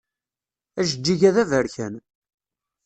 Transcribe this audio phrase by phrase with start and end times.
[0.79, 1.93] Ajeǧǧig-a d aberkan.